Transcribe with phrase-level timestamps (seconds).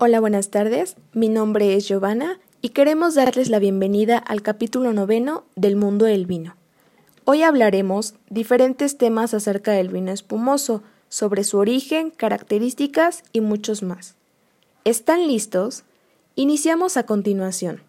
[0.00, 0.94] Hola, buenas tardes.
[1.12, 6.24] Mi nombre es Giovanna y queremos darles la bienvenida al capítulo noveno del mundo del
[6.24, 6.54] vino.
[7.24, 14.14] Hoy hablaremos diferentes temas acerca del vino espumoso, sobre su origen, características y muchos más.
[14.84, 15.82] ¿Están listos?
[16.36, 17.82] Iniciamos a continuación.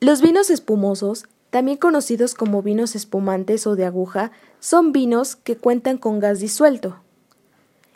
[0.00, 5.98] Los vinos espumosos, también conocidos como vinos espumantes o de aguja, son vinos que cuentan
[5.98, 6.96] con gas disuelto.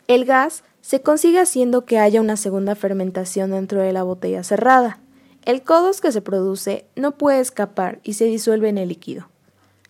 [0.07, 4.99] El gas se consigue haciendo que haya una segunda fermentación dentro de la botella cerrada.
[5.45, 9.29] El codos que se produce no puede escapar y se disuelve en el líquido.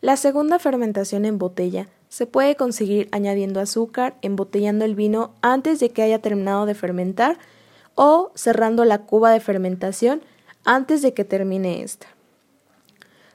[0.01, 5.91] La segunda fermentación en botella se puede conseguir añadiendo azúcar, embotellando el vino antes de
[5.91, 7.37] que haya terminado de fermentar
[7.95, 10.21] o cerrando la cuba de fermentación
[10.65, 12.07] antes de que termine esta.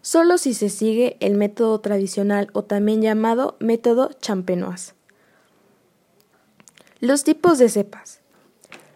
[0.02, 4.95] Solo si se sigue el método tradicional o también llamado método champenoise.
[7.00, 8.20] Los tipos de cepas.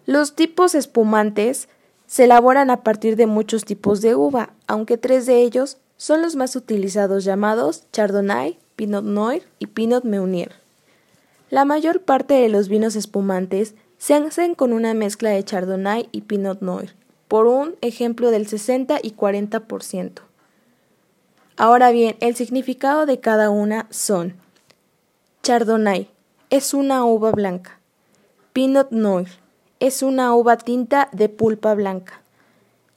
[0.07, 1.69] Los tipos espumantes
[2.07, 6.35] se elaboran a partir de muchos tipos de uva, aunque tres de ellos son los
[6.35, 10.53] más utilizados llamados Chardonnay, Pinot Noir y Pinot Meunier.
[11.51, 16.21] La mayor parte de los vinos espumantes se hacen con una mezcla de Chardonnay y
[16.21, 16.95] Pinot Noir,
[17.27, 20.21] por un ejemplo del 60 y 40%.
[21.55, 24.33] Ahora bien, el significado de cada una son
[25.43, 26.09] Chardonnay
[26.49, 27.80] es una uva blanca.
[28.53, 29.29] Pinot Noir
[29.79, 32.21] es una uva tinta de pulpa blanca.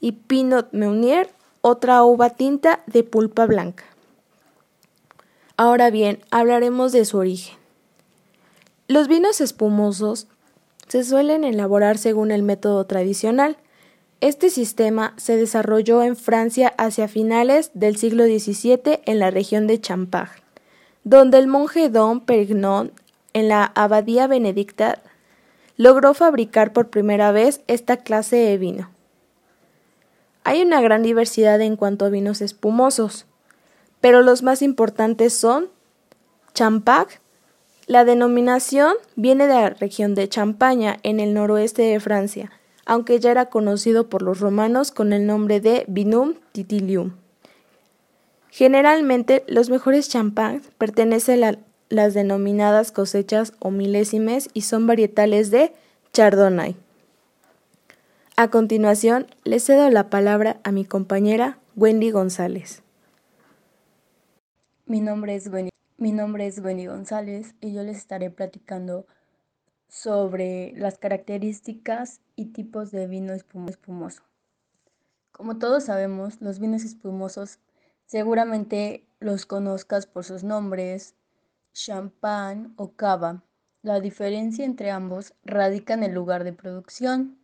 [0.01, 1.29] Y Pinot Meunier,
[1.61, 3.85] otra uva tinta de pulpa blanca.
[5.57, 7.57] Ahora bien, hablaremos de su origen.
[8.87, 10.27] Los vinos espumosos
[10.87, 13.57] se suelen elaborar según el método tradicional,
[14.21, 19.79] este sistema se desarrolló en Francia hacia finales del siglo XVII en la región de
[19.79, 20.31] Champagne,
[21.03, 22.91] donde el monje Don Perignon,
[23.33, 25.01] en la abadía benedicta,
[25.77, 28.89] logró fabricar por primera vez esta clase de vino.
[30.43, 33.25] Hay una gran diversidad en cuanto a vinos espumosos,
[33.99, 35.69] pero los más importantes son
[36.53, 37.19] Champagne,
[37.87, 42.51] la denominación viene de la región de Champaña, en el noroeste de Francia,
[42.85, 47.11] aunque ya era conocido por los romanos con el nombre de Vinum Titilium.
[48.49, 51.59] Generalmente, los mejores champagnes pertenecen a
[51.89, 55.73] las denominadas cosechas o milésimes y son varietales de
[56.13, 56.75] Chardonnay.
[58.37, 62.83] A continuación, le cedo la palabra a mi compañera Wendy González.
[64.85, 69.07] Mi nombre es Wendy, mi nombre es Wendy González y yo les estaré platicando
[69.87, 74.23] sobre las características y tipos de vino espumoso.
[75.31, 77.59] Como todos sabemos, los vinos espumosos
[78.05, 81.15] seguramente los conozcas por sus nombres,
[81.75, 83.43] champán o cava.
[83.83, 87.37] La diferencia entre ambos radica en el lugar de producción.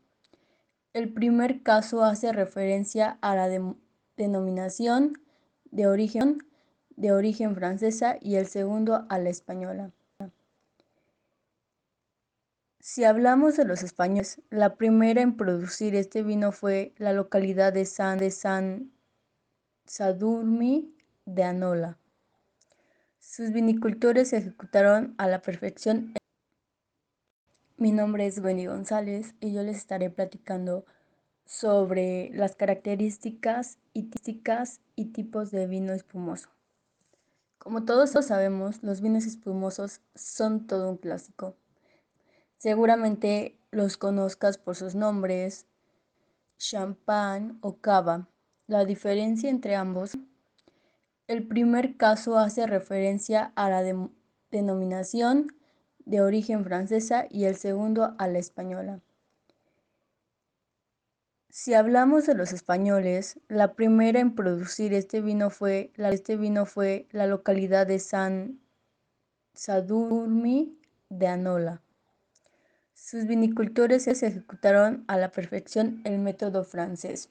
[0.94, 3.50] El primer caso hace referencia a la
[4.18, 5.22] denominación
[5.66, 6.40] de origen,
[6.96, 9.92] de origen francesa y el segundo a la española.
[12.80, 17.86] Si hablamos de los españoles, la primera en producir este vino fue la localidad de
[17.86, 18.92] San, de San
[19.86, 22.01] Sadurmi de Anola.
[23.34, 26.14] Sus vinicultores se ejecutaron a la perfección.
[27.78, 30.86] Mi nombre es Wendy González y yo les estaré platicando
[31.46, 34.12] sobre las características y,
[34.98, 36.50] y tipos de vino espumoso.
[37.58, 41.56] Como todos sabemos, los vinos espumosos son todo un clásico.
[42.58, 45.68] Seguramente los conozcas por sus nombres,
[46.58, 48.28] champán o cava.
[48.68, 50.18] La diferencia entre ambos,
[51.32, 53.84] el primer caso hace referencia a la
[54.52, 55.56] denominación
[56.04, 59.00] de origen francesa y el segundo a la española.
[61.50, 66.66] Si hablamos de los españoles, la primera en producir este vino fue la, este vino
[66.66, 68.60] fue la localidad de San
[69.54, 70.78] Sadurmi
[71.10, 71.82] de Anola.
[72.94, 77.30] Sus vinicultores ejecutaron a la perfección el método francés.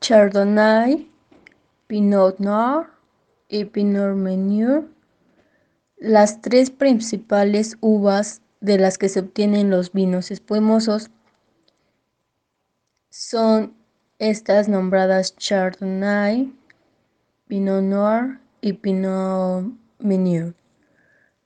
[0.00, 1.10] Chardonnay,
[1.86, 2.95] Pinot Noir
[3.48, 4.84] y Pinot Meunier,
[5.96, 11.10] las tres principales uvas de las que se obtienen los vinos espumosos,
[13.10, 13.74] son
[14.18, 16.52] estas nombradas Chardonnay,
[17.46, 20.54] Pinot Noir y Pinot Meunier.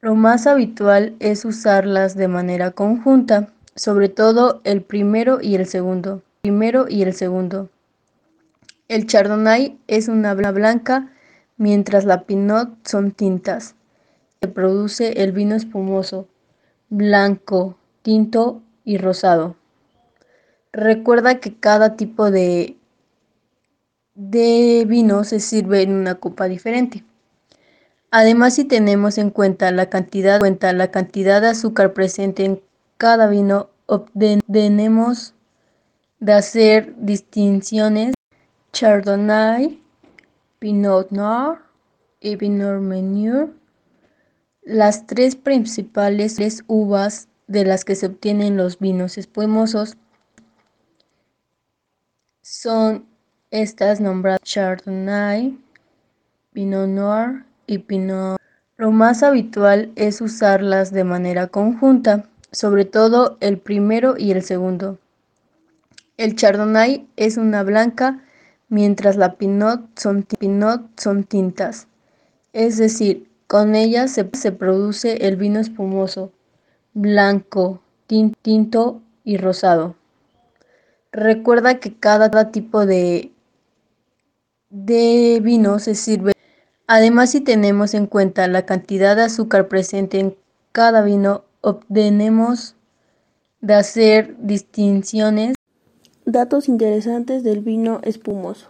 [0.00, 6.22] Lo más habitual es usarlas de manera conjunta, sobre todo el primero y el segundo.
[6.40, 7.68] Primero y el segundo.
[8.88, 11.12] El Chardonnay es una blanca,
[11.60, 13.74] mientras la Pinot son tintas.
[14.40, 16.26] Se produce el vino espumoso,
[16.88, 19.56] blanco, tinto y rosado.
[20.72, 22.78] Recuerda que cada tipo de,
[24.14, 27.04] de vino se sirve en una copa diferente.
[28.10, 32.62] Además, si tenemos en cuenta la cantidad, cuenta la cantidad de azúcar presente en
[32.96, 35.34] cada vino, obtenemos
[36.20, 38.14] de hacer distinciones
[38.72, 39.78] Chardonnay,
[40.60, 41.58] Pinot Noir
[42.20, 43.48] y Pinot Meunier,
[44.62, 49.96] las tres principales uvas de las que se obtienen los vinos espumosos
[52.42, 53.06] son
[53.50, 55.58] estas nombradas Chardonnay,
[56.52, 58.38] Pinot Noir y Pinot.
[58.76, 64.98] Lo más habitual es usarlas de manera conjunta, sobre todo el primero y el segundo.
[66.18, 68.22] El Chardonnay es una blanca,
[68.70, 71.86] mientras la Pinot son, pinot son tintas.
[72.54, 76.32] Es decir, con ellas se, se produce el vino espumoso,
[76.94, 79.96] blanco, tinto y rosado.
[81.12, 83.32] Recuerda que cada tipo de,
[84.70, 86.32] de vino se sirve.
[86.86, 90.36] Además, si tenemos en cuenta la cantidad de azúcar presente en
[90.72, 92.76] cada vino, obtenemos
[93.60, 95.54] de hacer distinciones.
[96.26, 98.68] Datos interesantes del vino espumoso.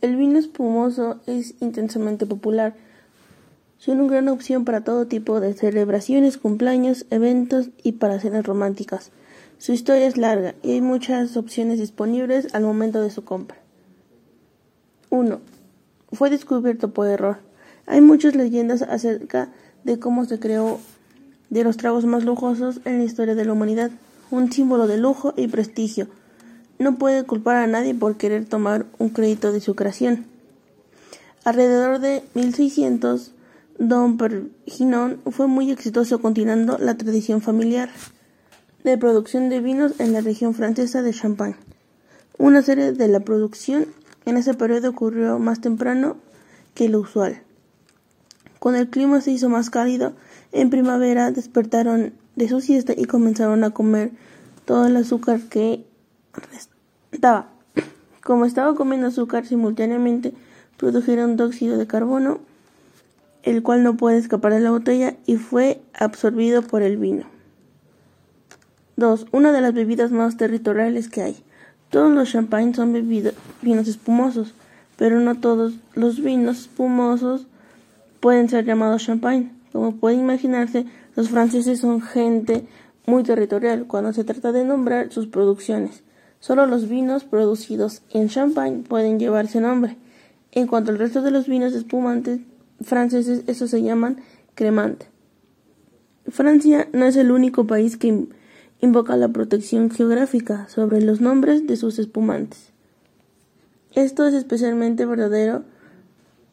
[0.00, 2.74] El vino espumoso es intensamente popular.
[3.76, 9.12] Son una gran opción para todo tipo de celebraciones, cumpleaños, eventos y para cenas románticas.
[9.58, 13.58] Su historia es larga y hay muchas opciones disponibles al momento de su compra.
[15.10, 15.38] 1.
[16.12, 17.38] Fue descubierto por error.
[17.86, 19.50] Hay muchas leyendas acerca
[19.84, 20.80] de cómo se creó
[21.50, 23.90] de los tragos más lujosos en la historia de la humanidad,
[24.30, 26.08] un símbolo de lujo y prestigio.
[26.78, 30.26] No puede culpar a nadie por querer tomar un crédito de su creación.
[31.44, 33.32] Alrededor de 1600,
[33.78, 37.90] Don Perignon fue muy exitoso continuando la tradición familiar
[38.84, 41.56] de producción de vinos en la región francesa de Champagne.
[42.38, 43.86] Una serie de la producción
[44.24, 46.16] en ese periodo ocurrió más temprano
[46.74, 47.42] que lo usual.
[48.58, 50.12] Cuando el clima se hizo más cálido,
[50.52, 54.12] en primavera despertaron de su siesta y comenzaron a comer
[54.64, 55.84] todo el azúcar que
[56.32, 57.48] restaba.
[58.24, 60.32] Como estaba comiendo azúcar simultáneamente,
[60.76, 62.38] produjeron dióxido de carbono,
[63.42, 67.24] el cual no puede escapar de la botella y fue absorbido por el vino.
[68.96, 69.26] 2.
[69.32, 71.36] Una de las bebidas más territoriales que hay.
[71.90, 72.92] Todos los champagnes son
[73.62, 74.54] vinos espumosos,
[74.96, 77.46] pero no todos los vinos espumosos
[78.20, 79.57] pueden ser llamados champagne.
[79.72, 80.86] Como puede imaginarse,
[81.16, 82.66] los franceses son gente
[83.06, 86.02] muy territorial cuando se trata de nombrar sus producciones.
[86.40, 89.96] Solo los vinos producidos en Champagne pueden llevarse nombre.
[90.52, 92.40] En cuanto al resto de los vinos espumantes
[92.80, 94.20] franceses, esos se llaman
[94.54, 95.06] cremante.
[96.28, 98.26] Francia no es el único país que
[98.80, 102.72] invoca la protección geográfica sobre los nombres de sus espumantes.
[103.94, 105.64] Esto es especialmente verdadero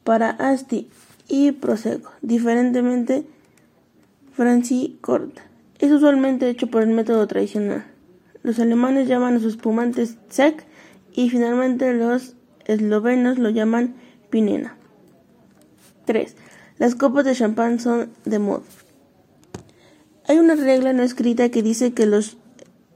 [0.03, 0.89] para Asti
[1.27, 3.25] y Prosecco, diferentemente
[4.33, 5.43] Franci Corta.
[5.79, 7.85] Es usualmente hecho por el método tradicional.
[8.43, 10.65] Los alemanes llaman a sus espumantes Sec
[11.13, 12.35] y finalmente los
[12.65, 13.95] eslovenos lo llaman
[14.29, 14.77] Pinena.
[16.05, 16.35] 3.
[16.77, 18.63] Las copas de champán son de moda.
[20.27, 22.37] Hay una regla no escrita que dice que los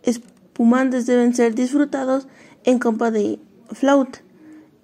[0.04, 2.28] espumantes deben ser disfrutados
[2.64, 3.40] en copa de
[3.72, 4.20] flauta.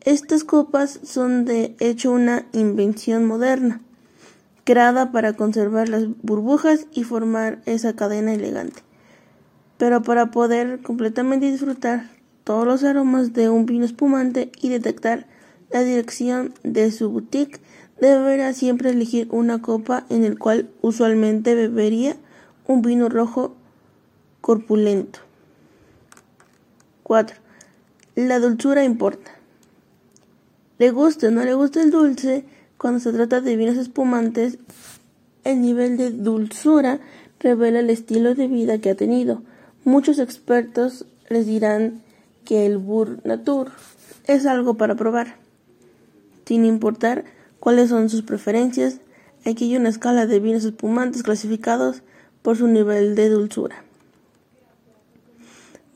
[0.06, 3.82] Estas copas son de hecho una invención moderna,
[4.64, 8.84] creada para conservar las burbujas y formar esa cadena elegante.
[9.80, 12.12] Pero para poder completamente disfrutar
[12.44, 15.26] todos los aromas de un vino espumante y detectar
[15.72, 17.60] la dirección de su boutique,
[18.00, 22.16] deberá siempre elegir una copa en el cual usualmente bebería
[22.68, 23.56] un vino rojo
[24.42, 25.22] corpulento.
[27.02, 27.38] 4.
[28.14, 29.35] La dulzura importa.
[30.78, 32.46] Le guste o no le guste el dulce,
[32.78, 34.58] cuando se trata de vinos espumantes,
[35.44, 37.00] el nivel de dulzura
[37.40, 39.42] revela el estilo de vida que ha tenido.
[39.84, 42.02] Muchos expertos les dirán
[42.44, 43.72] que el Bur Natur
[44.26, 45.38] es algo para probar.
[46.46, 47.26] Sin importar
[47.60, 49.00] cuáles son sus preferencias,
[49.46, 52.02] aquí hay una escala de vinos espumantes clasificados
[52.42, 53.84] por su nivel de dulzura.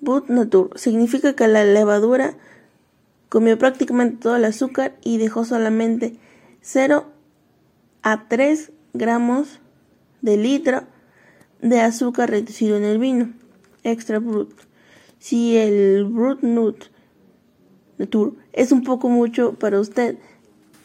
[0.02, 2.36] But Natur significa que la levadura
[3.30, 6.18] comió prácticamente todo el azúcar y dejó solamente
[6.62, 7.06] 0
[8.02, 9.60] a 3 gramos
[10.22, 10.84] de litro
[11.62, 13.34] de azúcar reducido en el vino
[13.84, 14.54] extra brut.
[15.20, 16.86] Si el Brut Nut
[17.98, 20.18] Natur es un poco mucho para usted,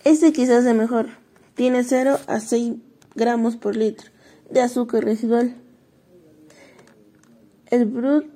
[0.04, 1.06] este quizás es mejor.
[1.54, 2.74] Tiene 0 a 6
[3.14, 4.10] gramos por litro
[4.50, 5.56] de azúcar residual.
[7.70, 8.33] el Brut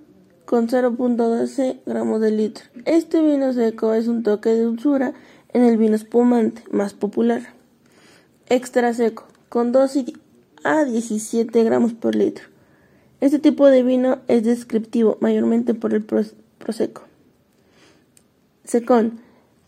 [0.48, 2.64] con 0.12 gramos de litro.
[2.86, 5.12] Este vino seco es un toque de dulzura
[5.52, 7.52] en el vino espumante más popular.
[8.48, 10.06] Extra seco, con 12
[10.64, 12.46] a 17 gramos por litro.
[13.20, 17.02] Este tipo de vino es descriptivo mayormente por el prosecco.
[18.64, 19.20] Secón,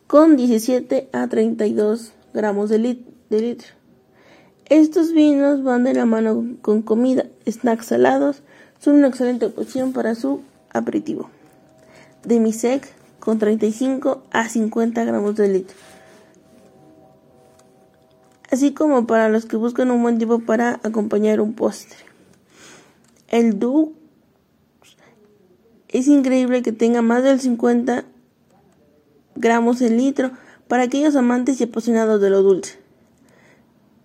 [0.06, 3.68] con 17 a 32 gramos de, litro.
[4.64, 8.42] Estos vinos van de la mano con comida, snacks salados,
[8.78, 10.40] son una excelente opción para su
[10.72, 11.30] aperitivo.
[12.24, 15.76] Demisec con 35 a 50 gramos de litro.
[18.50, 21.98] Así como para los que buscan un buen tipo para acompañar un postre.
[23.28, 23.94] El Du
[25.88, 28.04] es increíble que tenga más del 50
[29.36, 30.32] gramos el litro
[30.68, 32.78] para aquellos amantes y apasionados de lo dulce.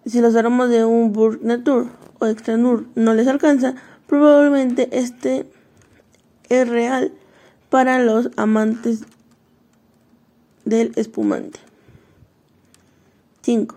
[0.06, 3.76] Si los aromas de un Burg Natur o Extra Nur no les alcanza,
[4.08, 5.48] probablemente este
[6.50, 7.12] es real
[7.70, 9.02] para los amantes
[10.66, 11.60] del espumante.
[13.42, 13.76] 5.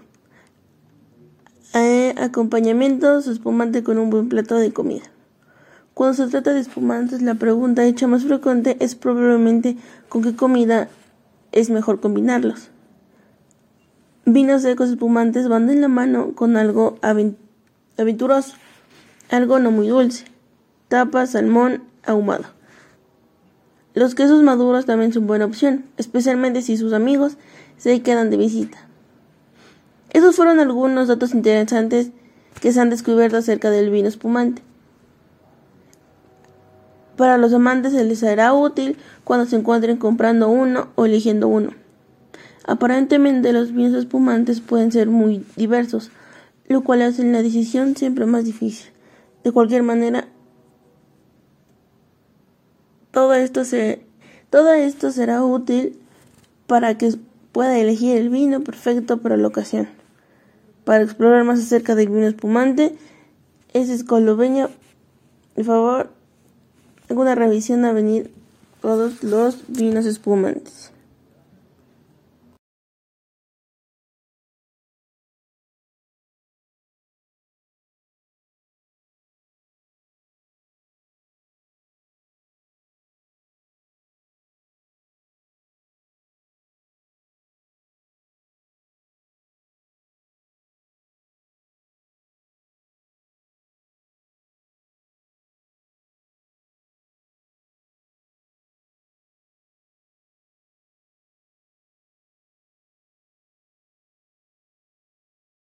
[1.74, 5.04] Eh, acompañamientos espumante con un buen plato de comida.
[5.92, 9.76] Cuando se trata de espumantes, la pregunta hecha más frecuente es probablemente
[10.08, 10.88] con qué comida
[11.52, 12.70] es mejor combinarlos.
[14.24, 16.98] Vinos secos espumantes van de la mano con algo
[17.96, 18.54] aventuroso,
[19.30, 20.26] algo no muy dulce,
[20.88, 22.57] tapa, salmón, ahumado.
[23.94, 27.36] Los quesos maduros también son buena opción, especialmente si sus amigos
[27.76, 28.78] se quedan de visita.
[30.10, 32.10] Esos fueron algunos datos interesantes
[32.60, 34.62] que se han descubierto acerca del vino espumante.
[37.16, 41.72] Para los amantes se les será útil cuando se encuentren comprando uno o eligiendo uno.
[42.64, 46.10] Aparentemente los vinos espumantes pueden ser muy diversos,
[46.68, 48.90] lo cual hace la decisión siempre más difícil.
[49.42, 50.28] De cualquier manera,
[53.18, 54.00] todo esto, se,
[54.48, 55.98] todo esto será útil
[56.68, 57.14] para que
[57.50, 59.88] pueda elegir el vino perfecto para la ocasión.
[60.84, 62.94] Para explorar más acerca del vino espumante,
[63.72, 64.68] es Escoloveña,
[65.56, 66.10] por favor,
[67.10, 68.30] alguna revisión a venir
[68.80, 70.92] todos los vinos espumantes.